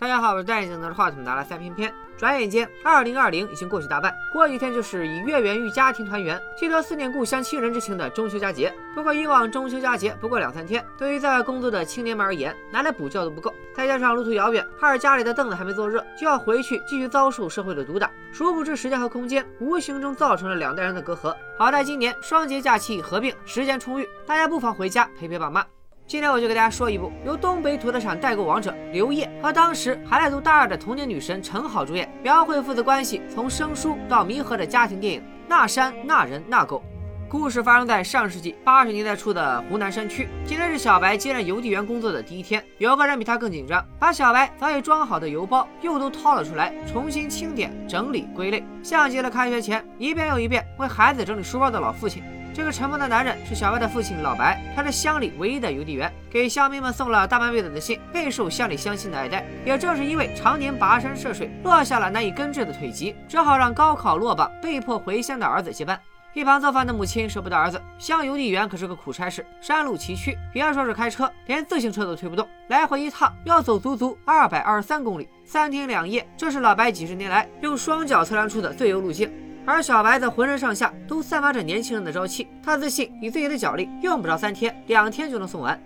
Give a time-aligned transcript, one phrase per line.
[0.00, 1.92] 大家好，我是戴眼镜拿着话筒拿了三片片。
[2.16, 8.72] 转眼间，二零二零已经过去大半，过几天就是以月圆与家庭团圆、寄托思念故乡亲人之情的中秋佳节。
[8.94, 13.52] 不过以往中秋佳节不过两三天，对于在外工作的青年们而言，拿来补觉都不够。
[13.74, 18.10] 再加上路途遥远，怕是家里的凳子还没坐热，就要回去继续遭受社会的毒打。
[18.32, 21.36] 殊不知，时间和空间无形中造成了两代人的隔阂。
[21.58, 25.62] 好在今年双节假期已合并，时间充裕，大家不妨回家陪陪爸妈。
[26.10, 36.82] 今天我就给大家说一部由东北土特产代购王者刘烨和当时还在读大二的童年女神陈好主演，描绘父子关系从生疏到弥合的家庭电影《那山那人那狗》。
[37.30, 40.28] 故事发生在上世纪八十年代初的湖南山区。
[40.44, 52.20] 今天是小白接任邮递员工作的第一天，有个人比他更紧张，把小白早已装好的邮包又都掏了出来，重新清点、整理、归类，像极了开学前一遍又一遍为孩子整理书包的老父亲。
[52.52, 59.46] 这个沉默的男人是小白的父亲老白，他是乡里唯一的邮递员，给乡民们送了大半辈子的信，备受乡里乡亲的爱戴。
[59.64, 65.98] 也正是因为常年跋山涉水，落下了难以根治的腿疾，只好让高考落榜、被迫回乡的儿子接班。
[66.32, 79.30] 一旁做饭的母亲舍不得儿子，乡邮递员可是个苦差事，山路崎岖，别说是开车，连自行车都推不动，来回一趟要走足足二百二十三公里，三天两夜，这是老白几十年来用双脚测量出的最优路径。
[79.66, 85.78] 而小白则浑身上下都散发着年轻人的朝气，他自信以自己的脚力，用不着三天，两天就能送完。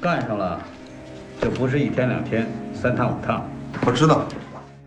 [0.00, 0.60] 干上了，
[1.40, 3.48] 就不是一天两天，三趟五趟。
[3.86, 4.26] 我知道。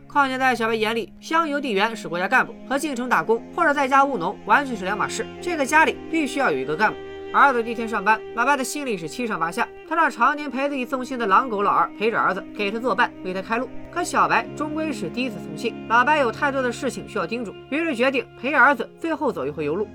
[0.07, 5.25] 况且在小白眼里，乡邮递员是国家干部，和进城打工或者在家务农完全是两码事。
[5.41, 6.97] 这个家里必须要有一个干部。
[7.35, 9.67] 儿子第一天上班，老白的心里是七上八下。
[9.89, 13.69] 他让常年陪自己送信的狼狗老二陪着儿子，给他作伴，为他开路。
[13.91, 19.85] 可小白终归是第一次送信，老白有太多的事情需要叮嘱，于是决定陪儿子最后走一回邮路。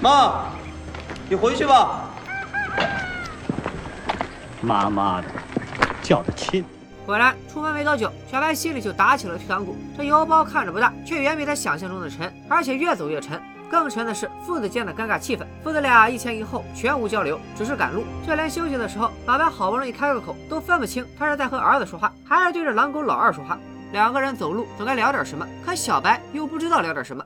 [0.00, 0.44] 妈，
[1.28, 2.08] 你回去吧。
[4.62, 5.26] 妈妈的，
[6.04, 6.64] 叫的亲。
[7.04, 9.76] 果然，出门没多久，小白心里就打起了退堂鼓。
[9.96, 13.42] 这邮包看着不大，却远比他想象中的沉，而且越走越沉。
[13.70, 18.04] 更沉的是父子间的尴尬气氛，父子俩一前一后，全无交流，只是赶路。
[18.26, 23.58] 就连休息的时候，老白好不容易开个口，都分不清他是在和儿子说话，还是对着狼狗老二说话。
[23.92, 27.24] 两个人走路总该聊点什么，可小白又不知道聊点什么。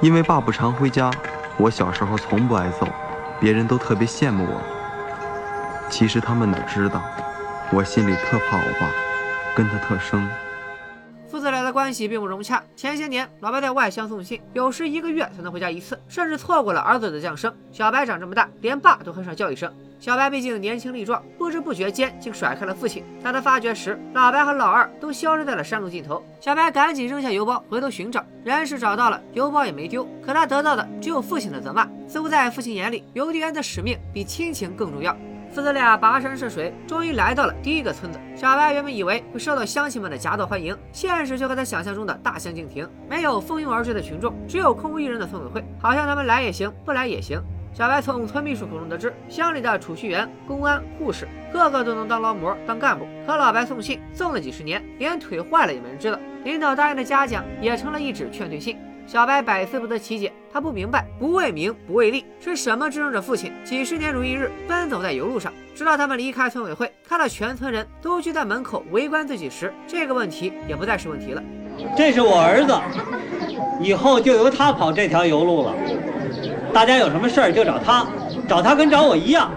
[0.00, 1.10] 因为爸不常回家，
[1.56, 2.86] 我小时候从不挨揍，
[3.40, 4.60] 别人都特别羡慕我。
[5.88, 7.02] 其实他们哪知道，
[7.70, 8.88] 我心里特怕我爸，
[9.56, 10.28] 跟他特生。
[11.78, 12.60] 关系并不融洽。
[12.74, 17.54] 前些年，老白在外乡送信，有时一个月才能回家一次，甚至错过了儿子的降生。
[17.70, 19.72] 小白长这么大，连爸都很少叫一声。
[20.00, 23.04] 小白毕竟年轻力壮，不知不觉间竟甩开了父亲。
[23.22, 26.20] 当他发觉时，老白和老二都消失在了山路尽头。
[26.40, 28.24] 小白赶紧扔下邮包，回头寻找。
[28.42, 31.88] 人是找到了，邮包也没丢，可他得到的只有父亲的责骂。
[32.08, 35.16] 似乎在父亲眼里，邮递员的使命比亲情更重要。
[35.50, 38.18] 父子俩跋山涉水，终于来到了第一个村子。
[38.36, 42.88] 小白原本以为会受到乡亲们的夹道欢迎，现实却和他想象中的大相径庭。
[43.08, 47.40] 没有蜂拥而至的群众，只有空无一人的村委会，好像他们来也行，不来也行。
[47.72, 53.06] 小白从村秘书口中得知，乡里的储蓄员、公安、护士，个个都能当劳模、当干部。
[53.26, 56.18] 可老白送信送了几十年，连腿坏了也没人知道。
[56.44, 58.78] 领导答应的嘉奖也成了一纸劝退信。
[59.08, 65.50] 小白百思不得其解，他不明白不为名不为利是什么支撑着父亲几十年如一日奔走在油路上。
[65.74, 71.42] 直到他们离开村委会，看到全村人都聚在门口围观自己时，这个问题也不再是问题了。
[71.96, 72.78] 这是我儿子，
[73.80, 75.74] 以后就由他跑这条油路了。
[76.74, 78.06] 大家有什么事儿就找他，
[78.46, 79.50] 找他跟找我一样。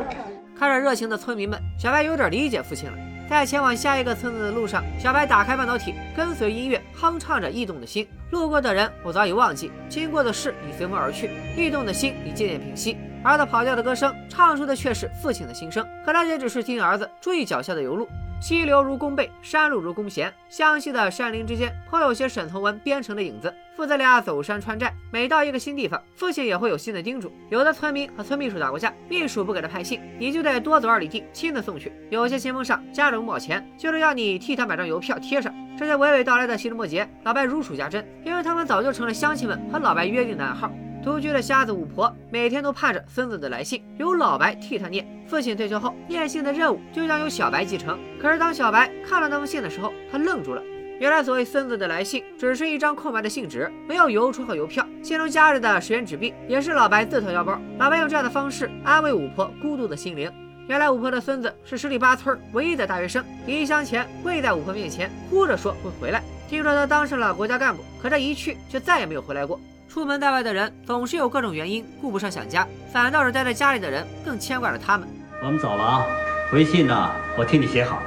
[0.57, 2.97] 看着热情的村民们，小白有点理解父亲了。
[3.31, 8.05] 在前往下一个村子的路上，小白打开半导体，跟随音乐哼唱着《驿动的心》。
[8.29, 12.97] 路过的人我早已忘记，经过的事已随风而去，驿动的心已渐渐平息。
[13.23, 15.87] 儿子跑调的歌声，唱出的却是父亲的心声。
[16.05, 18.05] 可他也只是听儿子注意脚下的油路。
[18.41, 23.53] 溪流如弓背，山路如弓弦，湘西的山林之间颇有些沈从文编成的影子。
[23.75, 27.31] 父子俩走山穿寨，每到一个新地方，父亲也会有新的叮嘱。
[27.51, 31.93] 有的村民和村秘书打过架，秘书不给他派信，你就得多走二里地亲自送去。
[32.09, 35.53] 有些信封上夹着五毛钱，就是要你替他买张邮票贴上。
[35.77, 40.71] 这些娓娓道来的细枝末节，老白如数家珍，因为他们早就成了乡亲们和老白约定的暗号。
[41.03, 45.07] 独居的瞎子五婆每天都盼着孙子的来信，由老白替他念。
[45.27, 47.97] 父亲退休后，念信的任务就将由小白继承。
[48.21, 50.61] 可是当小白看了那封信的时候，他愣住了。
[50.99, 54.85] 原来所谓孙子的来信，只是一张空白的信纸，没有邮戳和邮票。
[55.01, 57.59] 信中夹着的十元纸币，也是老白自掏腰包。
[57.79, 60.31] 老白用这样的方式安慰五婆孤独的心灵。
[60.67, 66.21] 原来五婆的孙子是十里八村唯一的大学生，离乡前跪在五婆面前，哭着说会回来。
[66.47, 69.59] 听说他当上了国家干部，可这一去却再也没有回来过。
[69.91, 75.05] 出门在外的人总是有各种原因顾不上想家，反倒是待在家里的人更牵挂着他们。
[75.43, 76.05] 我们走了啊，
[76.49, 78.01] 回信呢，我替你写好。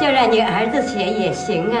[0.00, 1.78] 就让你儿子写也行啊。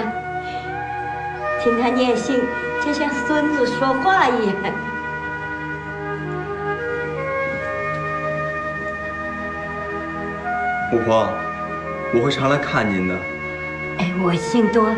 [1.60, 2.40] 听他念信，
[2.86, 4.54] 就像孙子说话一样。
[10.92, 11.28] 母婆，
[12.14, 13.16] 我会常来看您的。
[13.98, 14.94] 哎，我姓多，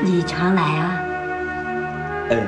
[0.00, 1.00] 你常来啊。
[2.30, 2.46] 嗯，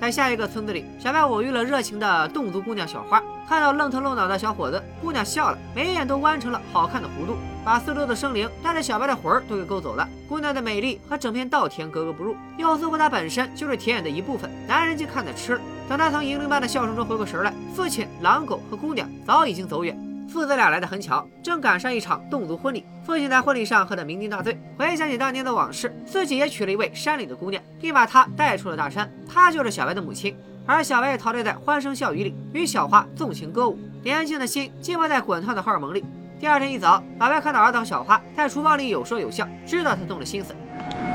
[0.00, 3.22] 在下一个村子里，小白偶遇了热情的侗族姑娘小花。
[3.48, 10.08] 看到愣头愣脑的小伙子，姑娘笑了，眉眼都弯成了好看的弧度，把四周的生灵带着小白的魂儿都给勾走了。
[10.28, 15.60] 姑娘的美丽和整片稻田格格不入，又似乎她本身就是田野的一部分，男人竟看得吃了。
[15.88, 19.96] 等他从银铃般的笑声中回过神来，父亲、狼狗和姑娘早已经走远。
[20.28, 22.84] 父子俩来的很巧，正赶上一场侗族婚礼。
[23.04, 29.10] 父亲在婚礼上喝得酩酊大醉，回想起当年的往事，自己也娶了一位山里的姑娘，并把她带出了大山。
[29.32, 30.36] 她就是小白的母亲。
[30.66, 36.04] 而小白也陶醉在欢声笑语里，与小花纵情歌舞，年轻的心浸泡在滚烫的荷尔蒙里。
[36.40, 40.54] 第二天一早，老白看到儿子和小花在厨房里有说有笑，知道他动了心思。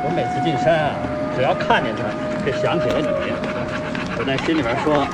[0.04, 0.96] 我每次进山啊，
[1.36, 2.02] 只要看见他，
[2.46, 3.08] 就想起了你。
[4.18, 5.06] 我在心里边说，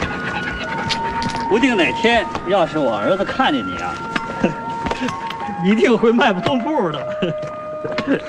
[1.49, 3.94] 不定哪天要是我儿子看见你啊，
[5.65, 7.07] 一定会迈不动步的。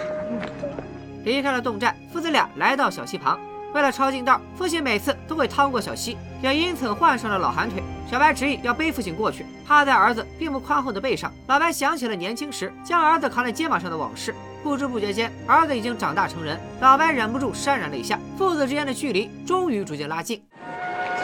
[1.24, 3.38] 离开了侗寨，父子俩来到小溪旁。
[3.74, 7.82] 为了抄近道，父亲每次都会趟过小溪，也因此患上了老寒腿。
[8.10, 11.30] 小白执意要背父亲过去，趴在儿子并不宽厚的背上。
[11.48, 16.58] 老白想起了年轻时将儿子扛在肩膀上的往事，不知不觉间，儿子已经长大成人。
[16.80, 20.42] 老白忍不住潸然泪下，父子之间的距离终于逐渐拉近。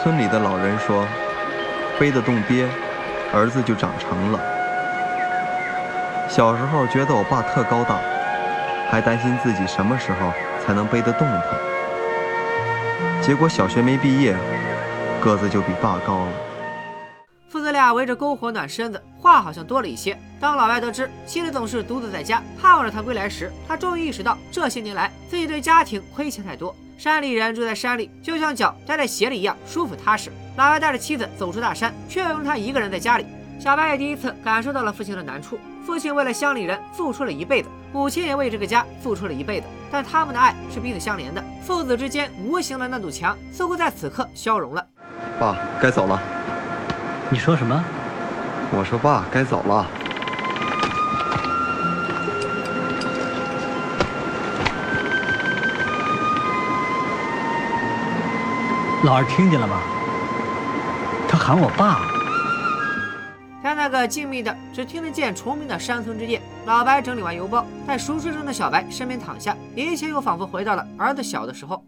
[0.03, 1.03] 村里的老人说
[1.99, 2.67] ：“背得动爹，
[3.33, 4.39] 儿子就长成了。”
[6.27, 7.99] 小时候觉得我爸特高大，
[8.89, 10.31] 还担心自己什么时候
[10.65, 11.57] 才能背得动他。
[13.21, 14.35] 结果小学没毕业，
[15.21, 16.31] 个子就比爸高了。
[17.47, 20.17] 父子俩围着篝火暖身子，话好像多了一些。
[20.39, 26.75] 当老白得知妻子总是独自在家，盼望着他归来时，他终于意识到这些年来自己对家庭亏欠太多。
[26.97, 30.31] 山里人住在山里，就像脚待在鞋里一样舒服踏实。
[30.57, 33.25] 老白带着妻子走出大山，却又他一个人在家里。
[33.59, 35.59] 小白也第一次感受到了父亲的难处。
[35.85, 41.43] 父亲为了乡里人付出了一辈子，母亲也为这个家付出了一辈子，但他们的爱是彼此相连的。
[41.61, 44.85] 父子之间无形的那堵墙，似乎在此刻消融了。
[45.39, 46.19] 爸，该走了。
[47.29, 47.83] 你说什么？
[48.71, 49.85] 我说爸，该走了。
[59.03, 59.79] 老二听见了吗？
[61.45, 62.01] 喊我爸。
[63.61, 71.85] 在那个静谧的、只听得见虫鸣的山村之夜，老白整理完邮包，在熟睡中的小白身边躺下，一切又仿佛回到了儿子小的时候。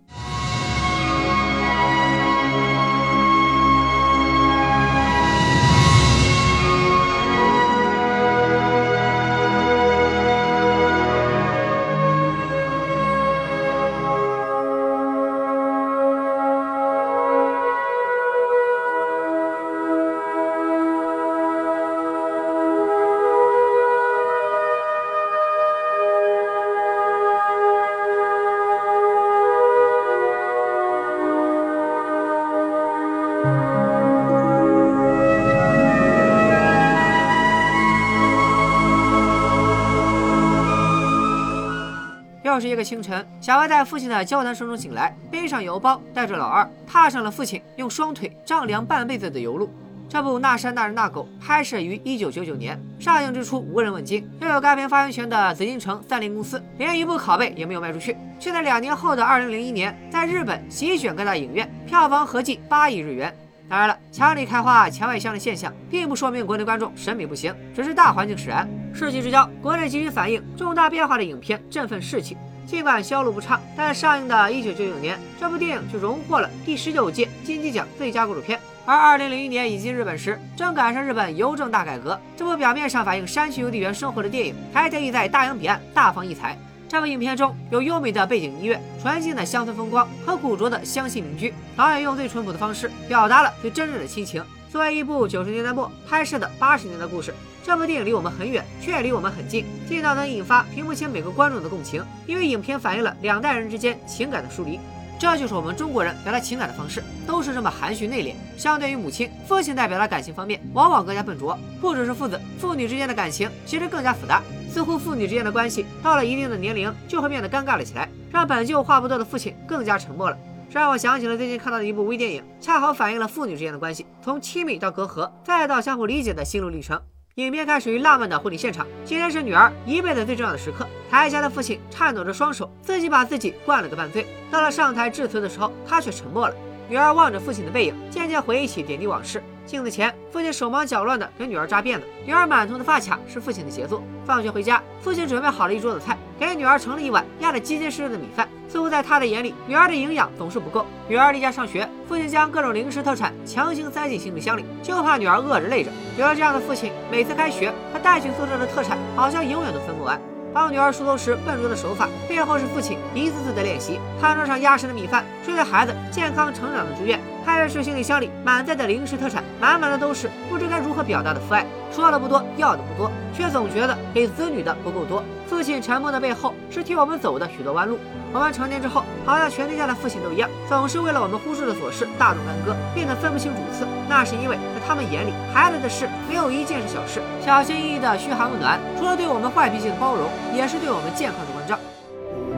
[42.77, 49.67] 一个清晨，小白在父亲的交谈声中醒来，背上邮包，带着老二，踏上了父亲用双腿丈量半辈子的油路。
[50.07, 63.35] 这部《那山那人那狗》拍摄于一九九九年，上映之初无人问津，拥有该片发行权的紫禁城三菱公司连一部拷贝也没有卖出去，却在两年后的二零零一年，在日本席卷各大影院，票房合计八亿日元。
[63.67, 68.69] 当然了，墙里开花墙外香的现象，并不说明国内观众审美不行，只是大环境使然。
[68.93, 72.37] 世纪之交，国内急需反映重大变化的影片，振奋士气。
[72.67, 78.59] 尽管销路不差，但上映的1999年，这部电影就荣获了第十九届金鸡奖最佳故事片。
[78.85, 86.57] 而2001年引进日本时，正赶上日本邮政大改革，这部表面上反映山区邮递员生活的电影，还得以在大洋彼岸大放异彩。
[86.89, 91.53] 这部影片中有优美的背景音乐、纯净的乡村风光和古拙的乡信民居。
[91.77, 94.43] 导演用最淳朴的方式表达了最真挚的亲情。
[94.69, 97.33] 作为一部九十年代末拍摄的八十年代故事，
[97.67, 102.01] 这部电影离我们很远，却也离我们很近，近到能引发屏幕前每个观众的共情。
[102.25, 104.79] 因为影片反映了两代人之间情感的疏离，
[105.19, 108.35] 这就是我们中国人表达情感的方式，都是这么含蓄内敛。
[108.57, 111.59] 相对于母亲，父亲在表达感情方面往往更加笨拙。
[111.81, 114.41] 不只是父子，父女之间的感情其实更加复杂。
[114.71, 120.37] 似乎父女之间的关系到了一定的年龄就会变得尴尬了起来，让本就话不多的父亲更加沉默了。
[120.69, 126.97] 这让我想起了最近看到的一部微电影，恰好反映了父女之间的关系，从亲密到隔阂，再到相互理解的心路历程。
[127.37, 130.87] 影片开始于浪漫的婚礼现场，今天是女儿一辈子最重要的时刻。
[131.07, 134.25] 台下的父亲颤抖着双手，自己把自己灌了个半醉。
[134.49, 136.55] 到了上台致辞的时候，他却沉默了。
[136.89, 139.43] 女儿望着父亲的背影，渐渐回忆起点滴往事。
[139.67, 144.01] 镜子前，父亲手忙脚乱地给女儿扎辫子，女儿满头的发卡是父亲的杰作。
[144.25, 148.47] 放学回家，父亲准备好了一桌子菜，给女儿盛了一碗压得结结实实的米饭。
[148.69, 150.85] 似乎在他的眼里，女儿的营养总是不够。
[151.09, 155.91] 女儿离家上学，父亲将各种零食特产强行塞进行李箱里，就怕女儿饿着累着。
[156.17, 160.19] 有了这样的父亲，每次开学，他带去宿舍的特产好像永远都分不完。
[160.53, 163.99] 帮女儿梳头时笨拙的手法，背后是父亲一次次的练习。
[164.19, 171.65] 餐桌上压实的米饭，是对孩子健康成长的祝愿；开的是行李箱里满载的零食特产，满满的都是不知该如何表达的父爱。
[171.89, 175.23] 说的不多，要的不多，却总觉得给子女的不够多。
[175.47, 177.97] 父亲沉默的背后，是替我们走的许多弯路。
[178.33, 183.87] 我们成年之后，好像全天下的父亲都一样，总是为了我们忽视的琐事大动干戈，变得分不清主次。
[184.09, 187.21] 那是因为在他们眼里，孩子的事没有一件是小事。
[187.39, 191.79] 小心翼翼的嘘寒问暖，除了对我们坏脾气的包容，也是对我们健康的关照。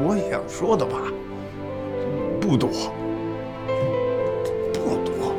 [0.01, 0.97] 我想说的吧，
[2.49, 2.67] 不多，
[4.73, 5.35] 不多，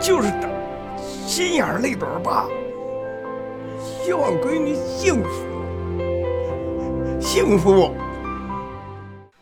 [0.00, 0.48] 就是打
[0.96, 2.48] 心眼里边吧，
[3.78, 5.28] 希望闺女幸福。
[7.20, 7.94] 幸福。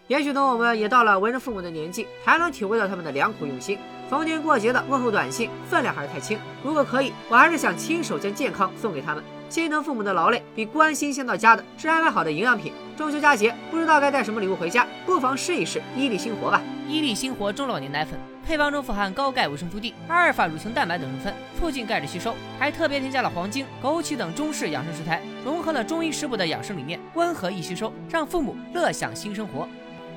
[0.08, 3.78] 也许等我们也到了为人父母的年纪，才能体会到他们的良苦用心。
[4.10, 6.36] 逢年过节的问候短信，分量还是太轻。
[6.64, 9.22] 如果可以，我还是想亲手将健康送给他们。
[9.48, 12.72] 心疼父母的劳累，比关心先到家的是安排好的营养品。
[12.96, 16.60] 中秋佳节，不知道该带什么礼物回家，不妨试一试伊利星活吧。
[16.86, 29.68] 伊利星活中老年奶粉，配方中富含高钙、维生素 D、阿尔法乳清蛋白等成分，促进钙质吸收，还特别添加了黄精、枸杞等中式养生食材，融合了中医食补的养生理念，温和易吸收，让父母乐享新生活。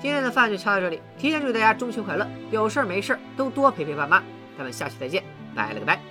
[0.01, 4.23] 今天的饭就敲到这里，提前祝大家中秋快乐，有事儿没事儿都多陪陪爸妈。
[4.57, 5.23] 咱们下期再见，
[5.53, 6.10] 拜了个拜。